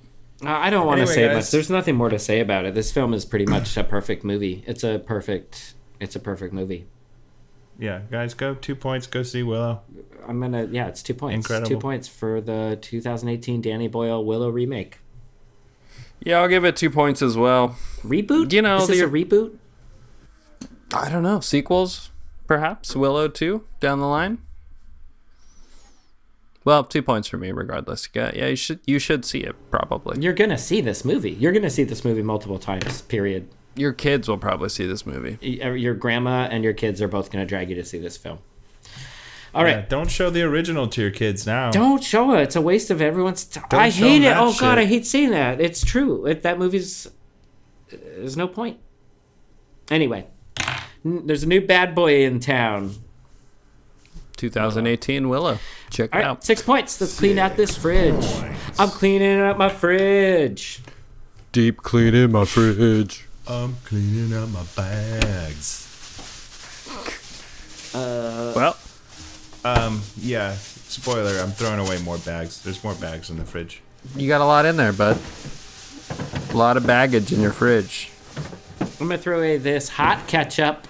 [0.44, 1.36] Uh, I don't want to Anyway, say guys.
[1.36, 1.50] much.
[1.52, 2.74] There's nothing more to say about it.
[2.74, 4.64] This film is pretty much a perfect movie.
[4.66, 5.74] It's a perfect.
[6.00, 6.86] It's a perfect movie.
[7.78, 9.06] Yeah, guys, go two points.
[9.06, 9.82] Go see Willow.
[10.26, 10.64] I'm gonna.
[10.70, 11.36] Yeah, it's two points.
[11.36, 11.68] Incredible.
[11.68, 14.98] Two points for the 2018 Danny Boyle Willow remake.
[16.20, 17.76] Yeah, I'll give it two points as well.
[18.02, 18.52] Reboot?
[18.52, 19.56] You know, is this the- a reboot?
[20.92, 21.40] I don't know.
[21.40, 22.10] Sequels,
[22.46, 22.94] perhaps?
[22.96, 24.38] Willow 2 down the line?
[26.64, 28.08] Well, two points for me, regardless.
[28.14, 30.20] Yeah, you should you should see it probably.
[30.22, 31.30] You're gonna see this movie.
[31.30, 33.00] You're gonna see this movie multiple times.
[33.02, 33.48] Period.
[33.76, 35.38] Your kids will probably see this movie.
[35.62, 38.16] Uh, Your grandma and your kids are both going to drag you to see this
[38.16, 38.40] film.
[39.54, 39.78] All right.
[39.78, 41.70] Yeah, don't show the original to your kids now.
[41.70, 42.42] Don't show it.
[42.42, 43.64] It's a waste of everyone's time.
[43.72, 44.26] I hate it.
[44.26, 44.78] that Oh god.
[44.78, 45.60] I hate saying that.
[45.60, 46.26] It's true.
[46.26, 47.08] It, that movie's
[47.90, 48.78] there's no point.
[49.90, 50.26] Anyway,
[51.04, 52.94] there's a new bad boy in town.
[54.36, 55.58] 2018 Willow.
[55.90, 56.44] Check All it right, out.
[56.44, 57.00] six points.
[57.00, 58.24] Let's clean out this fridge.
[58.78, 60.80] I'm cleaning out my fridge.
[61.52, 63.26] Deep cleaning my fridge.
[63.48, 65.88] I'm cleaning out my bags.
[67.92, 68.76] Uh, well,
[69.64, 70.54] Um, yeah.
[70.54, 72.62] Spoiler: I'm throwing away more bags.
[72.62, 73.82] There's more bags in the fridge.
[74.16, 75.18] you got a lot in there, bud.
[76.50, 78.10] A lot of baggage in your fridge.
[79.00, 80.86] I'm gonna throw away this hot ketchup.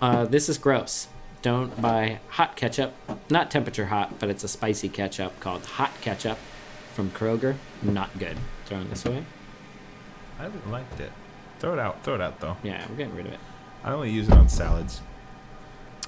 [0.00, 1.08] Uh, this is gross.
[1.42, 2.94] Don't buy hot ketchup.
[3.28, 6.38] Not temperature hot, but it's a spicy ketchup called hot ketchup
[6.94, 7.56] from Kroger.
[7.82, 8.36] Not good.
[8.66, 9.24] Throwing this away.
[10.38, 11.12] I liked it.
[11.58, 12.02] Throw it out.
[12.04, 12.56] Throw it out though.
[12.62, 13.40] Yeah, we're getting rid of it.
[13.82, 15.00] I only use it on salads.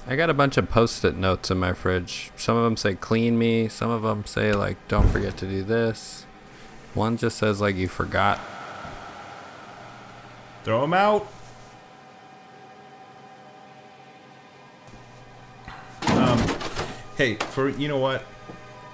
[0.05, 2.31] I got a bunch of post-it notes in my fridge.
[2.35, 5.63] Some of them say "clean me." Some of them say like "don't forget to do
[5.63, 6.25] this."
[6.93, 8.39] One just says like "you forgot."
[10.65, 11.27] Throw them out.
[16.07, 16.37] Um,
[17.17, 18.23] hey, for you know what,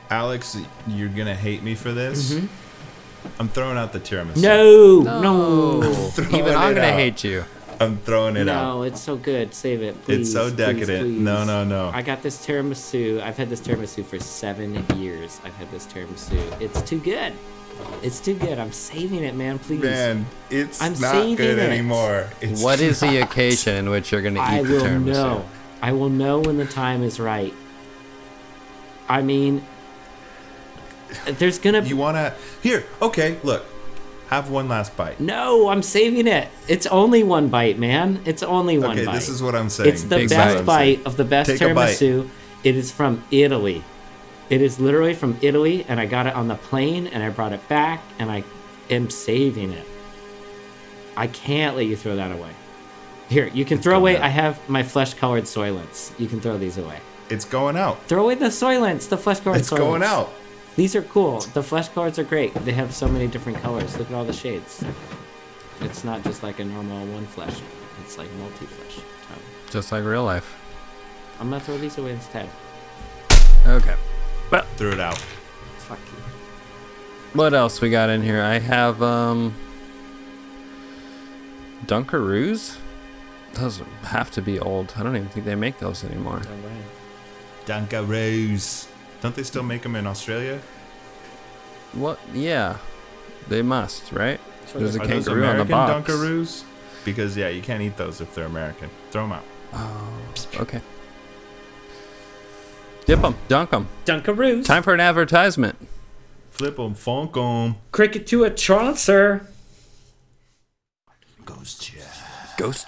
[0.10, 2.40] Alex, you're gonna hate me for this.
[3.40, 4.42] I'm throwing out the tiramisu.
[4.42, 5.02] No,
[5.82, 6.94] no, Throwing Even I'm gonna out.
[6.94, 7.46] hate you.
[7.82, 8.76] I'm throwing it out.
[8.76, 8.84] no!
[8.84, 9.54] It's so good.
[9.54, 10.22] Save it, please.
[10.22, 11.04] It's so decadent.
[11.08, 11.20] please.
[11.22, 11.92] No, no, no.
[11.94, 13.22] I got this tiramisu.
[13.22, 15.40] I've had this tiramisu for seven years.
[15.44, 16.62] I've had this tiramisu.
[16.62, 17.34] It's too good.
[18.04, 18.60] It's too good.
[18.60, 19.58] I'm saving it, man.
[19.60, 19.82] Please.
[19.82, 21.70] Man, it's I'm not saving good it.
[21.70, 22.30] anymore.
[22.42, 25.06] It's What is the occasion in which you're gonna eat I the will tiramisu?
[25.06, 25.46] know.
[25.82, 27.54] I will know when the time is right.
[29.08, 29.64] I mean,
[31.26, 32.84] there's gonna Be- You wanna here?
[33.02, 33.66] Okay, look.
[34.30, 35.20] Have one last bite.
[35.20, 35.70] no.
[35.70, 36.48] I'm saving it.
[36.68, 38.22] It's only one bite, man.
[38.26, 39.14] It's only one Okay, bite.
[39.16, 39.90] this is what I'm saying.
[39.90, 41.04] It's the best bite.
[41.06, 42.30] of the best Take tiramisu.
[42.64, 43.84] It is from Italy.
[44.50, 47.54] It is literally from Italy, and I got it on the plane, and I brought
[47.54, 48.44] it back, and I
[48.90, 49.86] am saving it.
[51.18, 52.52] I can't let you throw that away.
[53.30, 54.16] Here, you can throw away.
[54.18, 54.24] out.
[54.24, 56.18] I have my flesh-colored soylents.
[56.20, 57.00] You can throw these away.
[57.30, 58.04] It's going out.
[58.08, 59.78] Throw away the soylents, the flesh-colored It's soylents.
[59.78, 60.32] going out.
[60.80, 61.42] These are cool.
[61.42, 62.54] The flesh colors are great.
[62.54, 63.98] They have so many different colors.
[63.98, 64.82] Look at all the shades.
[65.82, 67.60] It's not just like a normal one flesh.
[68.02, 69.04] It's like multi-flesh.
[69.70, 70.58] Just like real life.
[71.38, 72.48] I'm gonna throw these away instead.
[73.68, 73.96] Okay.
[74.52, 75.18] Well, threw it out.
[75.80, 77.38] Fuck you.
[77.38, 78.42] What else we got in here?
[78.42, 79.54] I have um
[81.88, 82.78] Dunkaroos.
[83.56, 84.94] Those have to be old.
[84.96, 86.42] I don't even think they make those anymore.
[87.66, 88.89] Dunkaroos.
[89.22, 90.62] Don't they still make them in Australia?
[91.94, 92.20] What?
[92.34, 92.78] Yeah,
[93.48, 94.40] they must, right?
[94.74, 96.12] There's a Are those kangaroo on the American box.
[96.12, 96.64] Dunkaroos?
[97.04, 98.90] Because yeah, you can't eat those if they're American.
[99.12, 99.44] Throw them out.
[99.74, 100.82] Oh, okay.
[103.06, 103.88] Dip them, dunk them.
[104.06, 104.66] Dunkaroos.
[104.66, 105.76] Time for an advertisement.
[106.52, 107.76] Flip them, funk them.
[107.92, 109.48] Cricket to a Chaucer.
[111.46, 112.06] Ghost chat.
[112.58, 112.88] Ghost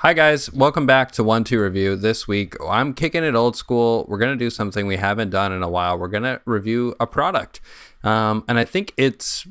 [0.00, 0.50] Hi guys.
[0.50, 1.94] Welcome back to One Two Review.
[1.94, 4.06] This week I'm kicking it old school.
[4.08, 5.98] We're gonna do something we haven't done in a while.
[5.98, 7.60] We're gonna review a product,
[8.02, 9.46] um, and I think it's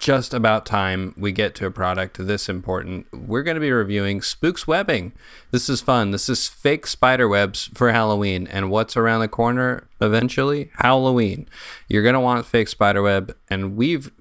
[0.00, 3.06] just about time we get to a product this important.
[3.12, 5.12] We're going to be reviewing Spooks Webbing.
[5.52, 6.10] This is fun.
[6.10, 8.48] This is fake spider webs for Halloween.
[8.48, 10.70] And what's around the corner eventually?
[10.78, 11.48] Halloween.
[11.88, 13.34] You're going to want fake spider web.
[13.48, 14.12] And we've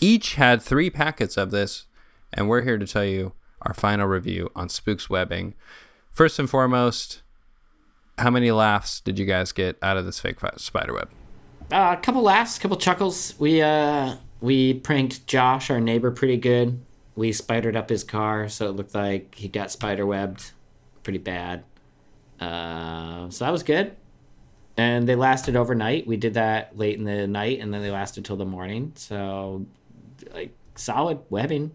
[0.00, 1.84] each had three packets of this.
[2.32, 3.32] And we're here to tell you
[3.66, 5.54] our final review on Spooks Webbing.
[6.12, 7.22] First and foremost,
[8.18, 11.10] how many laughs did you guys get out of this fake spider web?
[11.70, 13.34] Uh, a couple laughs, a couple chuckles.
[13.38, 16.80] We uh we pranked Josh, our neighbor, pretty good.
[17.16, 20.52] We spidered up his car, so it looked like he got spider webbed,
[21.02, 21.64] pretty bad.
[22.38, 23.96] Uh, so that was good.
[24.76, 26.06] And they lasted overnight.
[26.06, 28.92] We did that late in the night, and then they lasted till the morning.
[28.96, 29.64] So,
[30.34, 31.72] like solid webbing.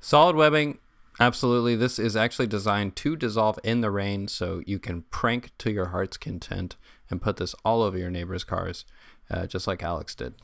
[0.00, 0.78] Solid webbing,
[1.18, 1.74] absolutely.
[1.74, 5.86] This is actually designed to dissolve in the rain, so you can prank to your
[5.86, 6.76] heart's content
[7.10, 8.84] and put this all over your neighbor's cars,
[9.30, 10.34] uh, just like Alex did.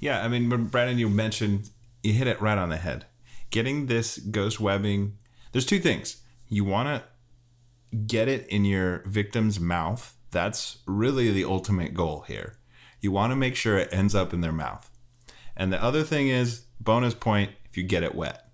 [0.00, 1.70] Yeah, I mean, Brandon, you mentioned
[2.02, 3.06] you hit it right on the head.
[3.50, 5.16] Getting this ghost webbing,
[5.52, 6.22] there's two things.
[6.48, 10.16] You want to get it in your victim's mouth.
[10.30, 12.58] That's really the ultimate goal here.
[13.00, 14.90] You want to make sure it ends up in their mouth.
[15.56, 18.45] And the other thing is, bonus point, if you get it wet,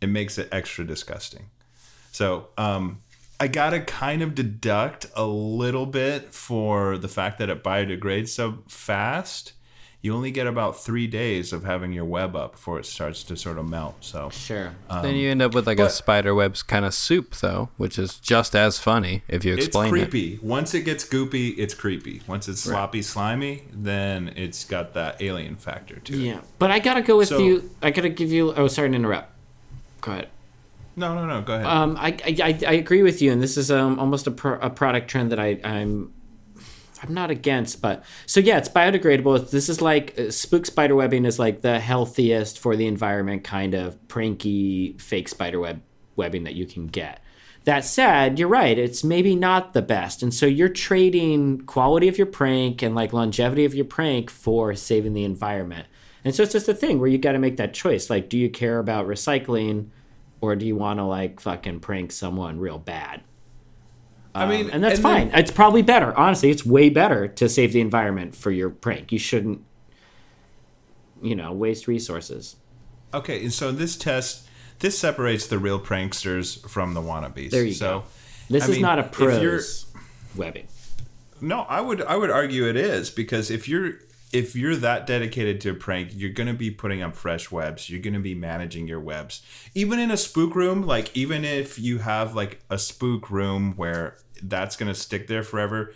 [0.00, 1.50] it makes it extra disgusting.
[2.12, 3.00] So, um,
[3.40, 8.64] I gotta kind of deduct a little bit for the fact that it biodegrades so
[8.66, 9.52] fast.
[10.00, 13.36] You only get about three days of having your web up before it starts to
[13.36, 13.96] sort of melt.
[14.00, 14.74] So Sure.
[15.02, 18.14] then you end up with like a spider webs kind of soup, though, which is
[18.20, 19.98] just as funny if you explain it.
[19.98, 20.38] It's creepy.
[20.40, 22.22] Once it gets goopy, it's creepy.
[22.28, 26.18] Once it's sloppy, slimy, then it's got that alien factor too.
[26.18, 27.70] Yeah, but I gotta go with So- you.
[27.82, 28.52] I gotta give you.
[28.54, 29.32] Oh, sorry to interrupt.
[30.00, 30.28] Go ahead.
[30.96, 31.42] No, no, no.
[31.42, 31.66] Go ahead.
[31.66, 34.58] Um, I, I, I- I agree with you, and this is um, almost a, pro-
[34.58, 36.12] a product trend that I, I'm
[37.00, 39.48] I'm not against, but so yeah, it's biodegradable.
[39.50, 43.74] This is like uh, spook spider webbing is like the healthiest for the environment kind
[43.74, 45.80] of pranky fake spider web
[46.16, 47.22] webbing that you can get.
[47.64, 48.76] That said, you're right.
[48.78, 53.12] It's maybe not the best, and so you're trading quality of your prank and like
[53.12, 55.86] longevity of your prank for saving the environment.
[56.24, 58.10] And so it's just a thing where you got to make that choice.
[58.10, 59.88] Like, do you care about recycling,
[60.40, 63.22] or do you want to like fucking prank someone real bad?
[64.34, 65.38] I mean, um, and that's then- fine.
[65.38, 66.16] it's probably better.
[66.16, 69.10] Honestly, it's way better to save the environment for your prank.
[69.10, 69.64] You shouldn't,
[71.22, 72.56] you know, waste resources.
[73.12, 74.46] Okay, and so this test
[74.80, 77.50] this separates the real pranksters from the wannabes.
[77.50, 78.04] There you so, go.
[78.50, 79.86] This I is mean, not a pros
[80.36, 80.68] webbing.
[81.40, 83.94] No, I would I would argue it is because if you're
[84.32, 87.88] if you're that dedicated to a prank, you're gonna be putting up fresh webs.
[87.88, 89.42] You're gonna be managing your webs.
[89.74, 94.18] Even in a spook room, like even if you have like a spook room where
[94.42, 95.94] that's gonna stick there forever,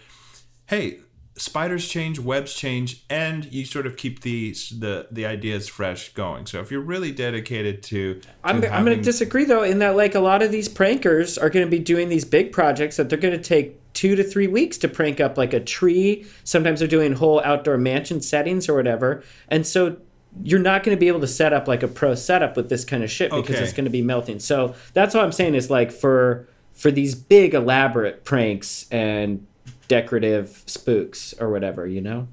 [0.67, 1.01] hey,
[1.37, 6.47] spiders change, webs change, and you sort of keep the the the ideas fresh going.
[6.47, 9.97] So if you're really dedicated to, to I'm, I'm going to disagree though, in that
[9.97, 13.09] like a lot of these prankers are going to be doing these big projects that
[13.09, 16.27] they're going to take two to three weeks to prank up like a tree.
[16.45, 19.97] Sometimes they're doing whole outdoor mansion settings or whatever, and so
[20.43, 22.85] you're not going to be able to set up like a pro setup with this
[22.87, 23.65] kind of shit because Okay.
[23.65, 24.39] it's going to be melting.
[24.39, 29.47] So that's what I'm saying is like for for these big elaborate pranks and
[29.89, 32.29] decorative spooks or whatever, you know.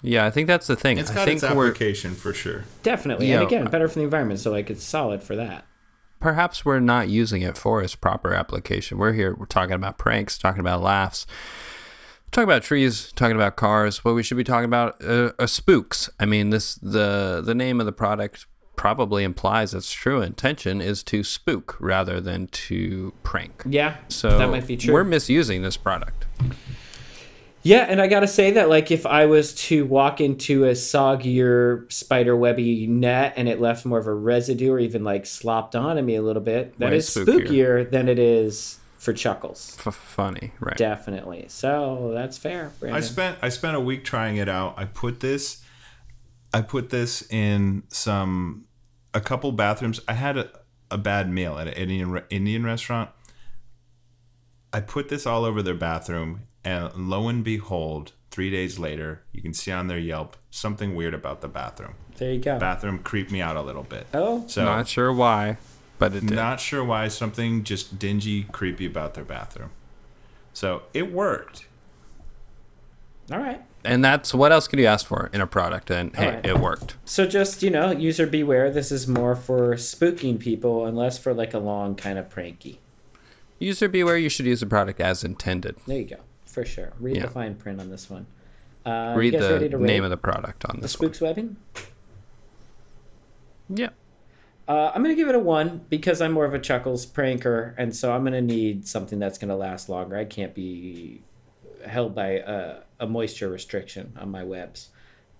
[0.00, 0.98] Yeah, I think that's the thing.
[0.98, 2.64] It's I got think its application for sure.
[2.84, 3.36] Definitely, Yeah.
[3.40, 4.38] and again, better for the environment.
[4.40, 5.64] So like it's solid for that.
[6.22, 8.96] Perhaps we're not using it for its proper application.
[8.96, 11.26] We're here, we're talking about pranks, talking about laughs,
[12.30, 14.04] talking about trees, talking about cars.
[14.04, 16.08] What we should be talking about uh, are spooks.
[16.18, 21.02] I mean, this the the name of the product probably implies its true intention is
[21.02, 23.62] to spook rather than to prank.
[23.66, 24.94] Yeah, So that might be true.
[24.94, 26.26] We're misusing this product.
[27.64, 31.90] Yeah, and I gotta say that like if I was to walk into a soggier
[31.92, 36.02] spider webby net and it left more of a residue or even like slopped onto
[36.02, 37.46] me a little bit, that Way is spookier.
[37.46, 37.90] spookier.
[37.90, 39.76] than it is for chuckles.
[39.84, 40.76] F- funny, right?
[40.76, 41.46] Definitely.
[41.48, 42.72] So that's fair.
[42.80, 42.96] Brandon.
[42.96, 44.74] I spent I spent a week trying it out.
[44.76, 45.62] I put this
[46.52, 48.66] I put this in some
[49.14, 50.00] a couple bathrooms.
[50.08, 50.50] I had a,
[50.90, 53.10] a bad meal at an Indian Indian restaurant.
[54.72, 59.42] I put this all over their bathroom and lo and behold, 3 days later, you
[59.42, 61.94] can see on their Yelp something weird about the bathroom.
[62.16, 62.58] there you go.
[62.58, 64.06] Bathroom creeped me out a little bit.
[64.14, 65.58] oh, So Not sure why,
[65.98, 66.30] but it did.
[66.36, 69.70] not sure why something just dingy, creepy about their bathroom.
[70.54, 71.66] So it worked.
[73.30, 73.60] all right.
[73.84, 75.90] and that's what else could you ask for in a product?
[75.90, 76.46] And hey, Alright.
[76.46, 76.96] it worked.
[77.04, 78.70] So just you know, user beware.
[78.70, 82.78] This is more for spooking people, unless for like a long kind of pranky.
[83.58, 84.16] User beware.
[84.16, 85.76] You should use the product as intended.
[85.86, 86.16] There you go,
[86.52, 86.92] for sure.
[87.00, 87.22] Read Yeah.
[87.26, 88.26] the fine print on this one.
[88.84, 91.06] Uh, Read the ready to name of the product on the this one.
[91.08, 91.56] spooks webbing?
[93.68, 93.90] Yeah.
[94.68, 97.94] Uh, I'm gonna give it a one because I'm more of a chuckles pranker, and
[97.94, 100.16] so I'm gonna need something that's gonna last longer.
[100.16, 101.22] I can't be
[101.86, 104.90] held by a, a moisture restriction on my webs,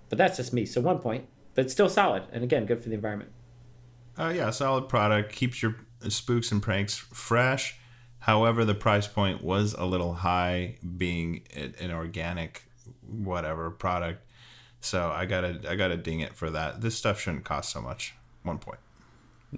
[0.08, 0.64] but that's just me.
[0.66, 3.30] So one point, but it's still solid, and again, good for the environment.
[4.18, 5.32] Uh, yeah, solid product.
[5.32, 5.76] Keeps your
[6.08, 7.78] spooks and pranks fresh.
[8.22, 11.42] However, the price point was a little high, being
[11.80, 12.62] an organic,
[13.08, 14.22] whatever product.
[14.80, 16.82] So I gotta, I gotta ding it for that.
[16.82, 18.14] This stuff shouldn't cost so much.
[18.44, 18.78] One point.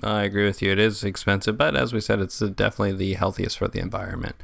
[0.03, 0.73] I agree with you.
[0.73, 4.37] It is expensive, but as we said, it's definitely the healthiest for the environment.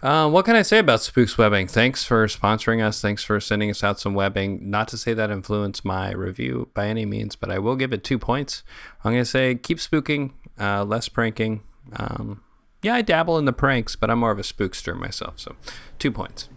[0.00, 1.66] Uh, what can I say about Spooks Webbing?
[1.66, 3.00] Thanks for sponsoring us.
[3.00, 4.70] Thanks for sending us out some webbing.
[4.70, 8.04] Not to say that influenced my review by any means, but I will give it
[8.04, 8.62] two points.
[9.02, 11.62] I'm going to say keep spooking, uh, less pranking.
[11.96, 12.42] Um,
[12.82, 15.40] yeah, I dabble in the pranks, but I'm more of a spookster myself.
[15.40, 15.56] So
[15.98, 16.48] two points.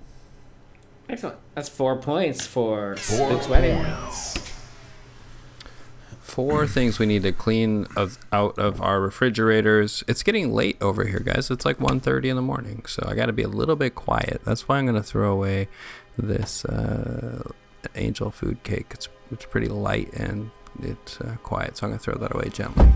[1.10, 1.38] Excellent.
[1.56, 3.84] That's four points for spooks webbing.
[6.22, 10.04] four things we need to clean of, out of our refrigerators.
[10.08, 11.52] It's getting late over here, guys.
[11.52, 14.42] It's like 1.30 in the morning, so I got to be a little bit quiet.
[14.46, 15.68] That's why I'm going to throw away
[16.18, 17.44] this uh,
[17.96, 18.88] angel food cake.
[18.92, 20.52] It's, it's pretty light and
[20.82, 22.90] it's uh, quiet, so I'm going to throw that away gently.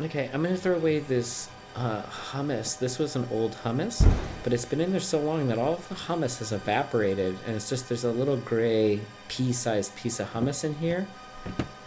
[0.00, 2.78] Okay, I'm gonna throw away this uh, hummus.
[2.78, 4.08] This was an old hummus,
[4.44, 7.56] but it's been in there so long that all of the hummus has evaporated, and
[7.56, 11.08] it's just there's a little gray pea-sized piece of hummus in here.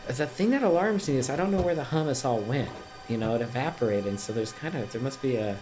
[0.07, 2.69] The thing that alarms me is I don't know where the hummus all went.
[3.07, 5.55] You know, it evaporated, and so there's kind of there must be a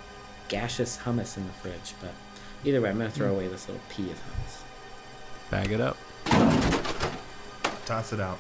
[0.48, 1.94] gaseous hummus in the fridge.
[2.02, 2.14] But
[2.66, 4.64] either way, I'm gonna throw away this little pea of hummus.
[5.52, 5.98] Bag it up.
[7.86, 8.40] Toss it out.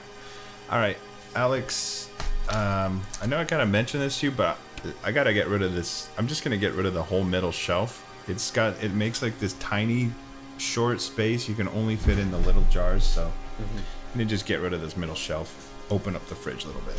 [0.71, 0.97] All right,
[1.35, 2.08] Alex.
[2.49, 4.57] Um, I know I kind of mentioned this to you, but
[5.03, 6.09] I gotta get rid of this.
[6.17, 8.05] I'm just gonna get rid of the whole middle shelf.
[8.27, 10.11] It's got it makes like this tiny,
[10.57, 11.47] short space.
[11.47, 13.77] You can only fit in the little jars, so Mm-hmm.
[13.77, 15.69] I'm gonna just get rid of this middle shelf.
[15.91, 16.97] Open up the fridge a little bit.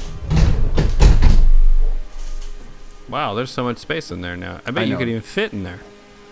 [3.09, 4.61] Wow, there's so much space in there now.
[4.67, 5.81] I bet I you could even fit in there.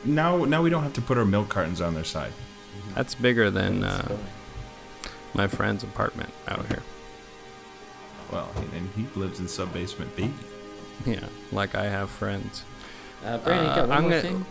[0.04, 2.32] Now, now we don't have to put our milk cartons on their side.
[2.94, 4.16] That's bigger than uh,
[5.34, 6.82] my friend's apartment out here.
[8.32, 10.30] Well, and he lives in sub basement B.
[11.06, 12.62] Yeah, like I have friends.
[13.24, 14.46] Uh, Brandon, Uh, got one I'm more gonna- thing?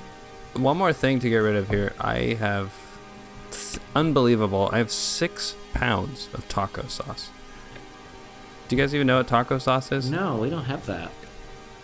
[0.53, 1.93] One more thing to get rid of here.
[1.99, 2.71] I have
[3.51, 4.69] s- unbelievable.
[4.73, 7.29] I have six pounds of taco sauce.
[8.67, 10.09] Do you guys even know what taco sauce is?
[10.09, 11.11] No, we don't have that.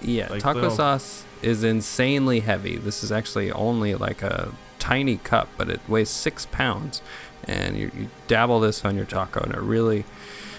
[0.02, 2.78] Yeah, Like taco little- sauce is insanely heavy.
[2.78, 7.02] This is actually only like a tiny cup, but it weighs six pounds.
[7.46, 10.06] And you, you dabble this on your taco, and it really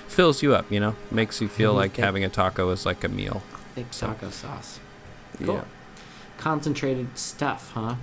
[0.08, 0.70] fills you up.
[0.70, 1.76] You know, makes you feel Mhm.
[1.76, 2.02] like Okay.
[2.02, 3.42] having a taco is like a meal.
[3.74, 4.78] Thick So- taco sauce.
[5.38, 5.54] Cool.
[5.56, 5.64] Yeah,
[6.38, 7.94] Concentrated stuff, huh?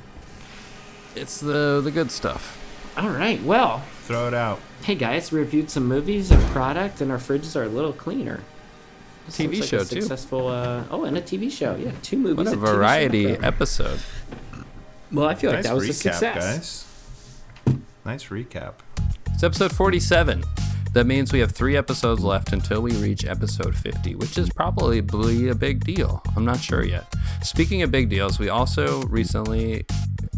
[1.15, 2.57] it's the the good stuff.
[2.97, 3.41] All right.
[3.43, 4.59] Well, Throw it out.
[4.83, 8.41] hey guys, we reviewed some movies and product, and our fridges are a little cleaner.
[9.27, 10.01] This TV like show, a too.
[10.01, 10.47] Successful.
[10.47, 11.75] Uh, oh, and a TV show.
[11.75, 12.37] Yeah, two movies.
[12.37, 12.73] What a TV show.
[12.75, 13.99] variety episode.
[15.11, 16.85] Well, I feel like that was a recap, success.
[17.67, 17.75] guys.
[18.05, 18.73] Nice recap.
[19.33, 20.43] It's episode 47.
[20.93, 24.99] That means we have three episodes left until we reach episode 50, which is probably
[24.99, 26.21] a big deal.
[26.35, 27.05] I'm not sure yet.
[27.41, 29.85] Speaking of big deals, we also recently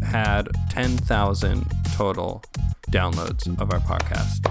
[0.04, 2.44] had 10,000 total
[2.90, 4.48] downloads of our podcast.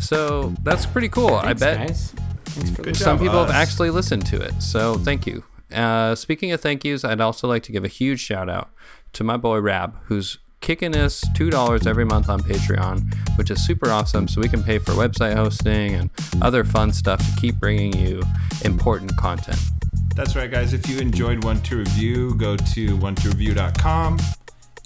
[0.00, 1.34] So that's pretty cool.
[1.34, 2.14] I bet guys.
[2.76, 2.96] For Good job.
[2.96, 4.62] some people have actually listened to it.
[4.62, 5.42] So thank you.
[5.72, 8.70] Uh, speaking of thank yous, I'd also like to give a huge shout out
[9.14, 13.02] to my boy Rab, who's kicking us $2 every month on Patreon,
[13.38, 14.28] which is super awesome.
[14.28, 16.10] So we can pay for website hosting and
[16.42, 18.22] other fun stuff to keep bringing you
[18.64, 19.58] important content.
[20.14, 20.72] That's right, guys.
[20.72, 24.18] If you enjoyed One to Review, go to one to review.com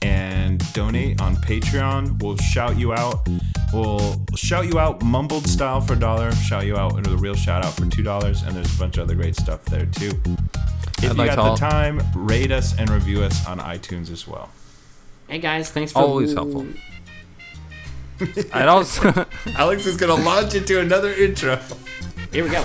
[0.03, 2.21] and donate on Patreon.
[2.23, 3.27] We'll shout you out.
[3.73, 7.35] We'll shout you out mumbled style for a dollar, shout you out into the real
[7.35, 10.11] shout out for two dollars, and there's a bunch of other great stuff there too.
[10.99, 14.11] If I'd you like got all- the time, rate us and review us on iTunes
[14.11, 14.51] as well.
[15.33, 16.67] Hey guys, thanks for Always helpful.
[18.53, 19.27] I'd also
[19.57, 21.59] Alex is gonna launch into another intro.
[22.31, 22.63] Here we go.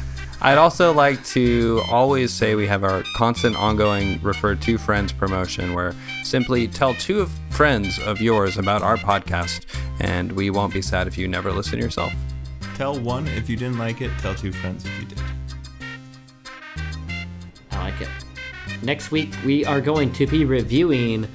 [0.42, 5.72] I'd also like to always say we have our constant ongoing refer to friends promotion
[5.72, 9.64] where simply tell two of friends of yours about our podcast
[9.98, 12.12] and we won't be sad if you never listen yourself.
[12.74, 14.10] Tell one if you didn't like it.
[14.18, 15.22] Tell two friends if you did.
[17.70, 18.10] I like it.
[18.82, 21.26] Next week, we are going to be reviewing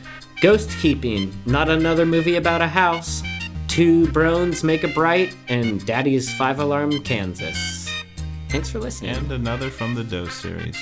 [0.46, 3.24] Ghost Keeping, not another movie about a house,
[3.68, 7.89] Two Brones Make a Bright, and Daddy's Five Alarm Kansas.
[8.50, 9.16] Thanks for listening.
[9.16, 10.78] And another from the Doe series.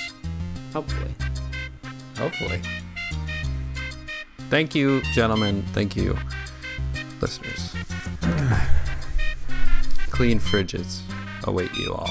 [0.74, 1.14] Hopefully.
[2.18, 2.60] Hopefully.
[4.50, 5.62] Thank you, gentlemen.
[5.72, 6.18] Thank you,
[7.22, 7.74] listeners.
[10.10, 11.00] Clean fridges
[11.44, 12.10] await you all.